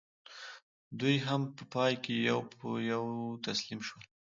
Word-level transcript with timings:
دوی 0.99 1.15
هم 1.27 1.41
په 1.55 1.63
پای 1.73 1.93
کې 2.03 2.13
یو 2.29 2.39
په 2.57 2.67
یو 2.91 3.03
تسلیم 3.45 3.79
شول. 3.87 4.03